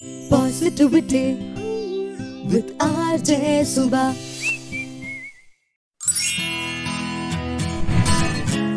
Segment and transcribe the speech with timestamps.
[0.00, 1.34] Positivity
[2.50, 4.14] with RJ Suba.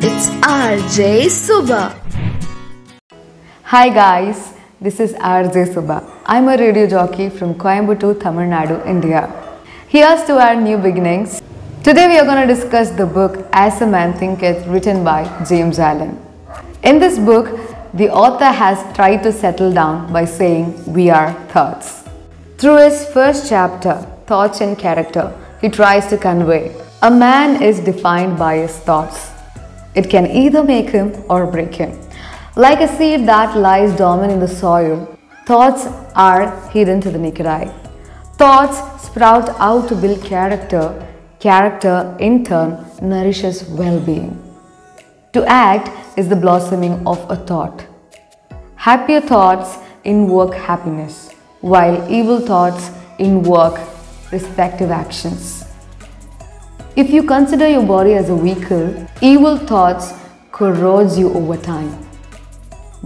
[0.04, 1.98] It's RJ Suba.
[3.64, 6.04] Hi guys, this is RJ Subha.
[6.26, 9.32] I'm a radio jockey from Coimbatore, Tamil Nadu, India.
[9.88, 11.42] Here's to our new beginnings.
[11.86, 15.80] Today we are going to discuss the book As a Man Thinketh written by James
[15.80, 16.20] Allen.
[16.84, 22.04] In this book, the author has tried to settle down by saying we are thoughts.
[22.58, 25.26] Through his first chapter, Thoughts and Character,
[25.62, 29.30] he tries to convey a man is defined by his thoughts.
[29.94, 32.00] It can either make him or break him.
[32.56, 37.46] Like a seed that lies dormant in the soil, thoughts are hidden to the naked
[37.46, 37.72] eye.
[38.38, 40.86] Thoughts sprout out to build character.
[41.40, 44.53] Character, in turn, nourishes well being.
[45.34, 47.84] To act is the blossoming of a thought.
[48.76, 53.80] Happier thoughts invoke happiness, while evil thoughts invoke
[54.32, 55.66] respective actions.
[56.96, 60.14] If you consider your body as a vehicle, evil thoughts
[60.52, 61.98] corrodes you over time.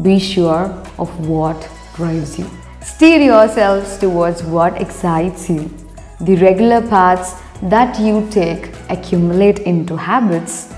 [0.01, 0.65] Be sure
[0.99, 2.49] of what drives you.
[2.81, 5.71] Steer yourselves towards what excites you.
[6.19, 10.73] The regular paths that you take accumulate into habits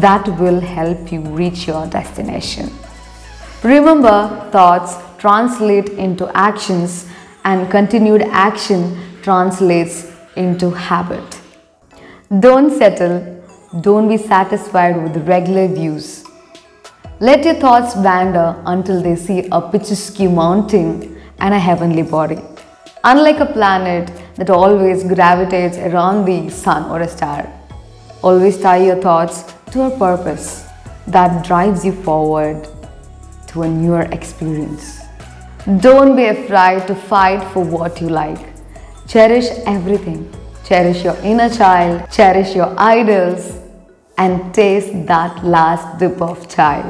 [0.00, 2.70] that will help you reach your destination.
[3.62, 7.06] Remember, thoughts translate into actions,
[7.44, 8.80] and continued action
[9.22, 11.40] translates into habit.
[12.40, 13.42] Don't settle,
[13.80, 16.24] don't be satisfied with regular views.
[17.20, 22.42] Let your thoughts wander until they see a picturesque mountain and a heavenly body.
[23.04, 27.50] Unlike a planet that always gravitates around the sun or a star,
[28.28, 30.66] always tie your thoughts to a purpose
[31.06, 32.66] that drives you forward
[33.48, 35.00] to a newer experience.
[35.80, 38.46] Don't be afraid to fight for what you like.
[39.06, 40.22] Cherish everything.
[40.64, 43.58] Cherish your inner child, cherish your idols,
[44.16, 46.80] and taste that last dip of chai.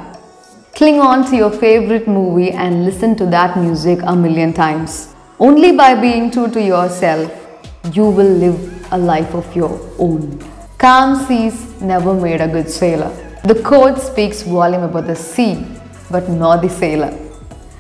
[0.75, 5.15] Cling on to your favorite movie and listen to that music a million times.
[5.41, 7.33] Only by being true to yourself,
[7.93, 10.39] you will live a life of your own.
[10.85, 13.11] Calm seas never made a good sailor.
[13.45, 15.67] The quote speaks volume about the sea,
[16.11, 17.17] but not the sailor.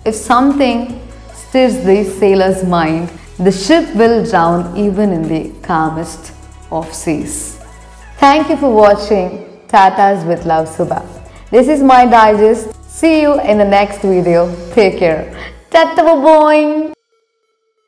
[0.07, 6.33] If something stirs the sailor's mind, the ship will drown even in the calmest
[6.71, 7.61] of seas.
[8.17, 9.29] Thank you for watching
[9.69, 11.05] Tatas with Love Subha.
[11.51, 12.73] This is my digest.
[12.89, 14.49] See you in the next video.
[14.73, 15.23] Take care.
[15.69, 16.95] Tata boing.